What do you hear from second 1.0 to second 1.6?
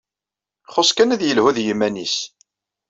ad yelhu d